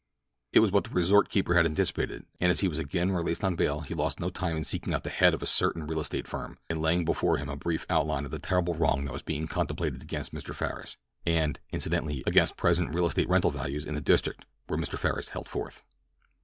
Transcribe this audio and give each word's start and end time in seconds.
It 0.51 0.61
was 0.61 0.71
what 0.71 0.85
the 0.85 0.89
resort 0.89 1.29
keeper 1.29 1.53
had 1.53 1.67
anticipated, 1.67 2.25
and 2.39 2.49
as 2.49 2.61
he 2.61 2.67
was 2.67 2.79
again 2.79 3.11
released 3.11 3.43
on 3.43 3.55
bail 3.55 3.81
he 3.81 3.93
lost 3.93 4.19
no 4.19 4.31
time 4.31 4.57
in 4.57 4.63
seeking 4.63 4.95
out 4.95 5.03
the 5.03 5.11
head 5.11 5.35
of 5.35 5.43
a 5.43 5.45
certain 5.45 5.81
great 5.81 5.91
real 5.91 5.99
estate 5.99 6.27
firm 6.27 6.57
and 6.71 6.81
laying 6.81 7.05
before 7.05 7.37
him 7.37 7.49
a 7.49 7.55
brief 7.55 7.85
outline 7.87 8.25
of 8.25 8.31
the 8.31 8.39
terrible 8.39 8.73
wrong 8.73 9.03
that 9.05 9.13
was 9.13 9.21
being 9.21 9.47
contemplated 9.47 10.01
against 10.01 10.33
Mr. 10.33 10.55
Farris, 10.55 10.97
and, 11.23 11.59
incidentally, 11.71 12.23
against 12.25 12.57
present 12.57 12.95
real 12.95 13.05
estate 13.05 13.29
rental 13.29 13.51
values 13.51 13.85
in 13.85 13.93
the 13.93 14.01
district 14.01 14.45
where 14.65 14.79
Mr. 14.79 14.97
Farris 14.97 15.29
held 15.29 15.47
forth. 15.47 15.83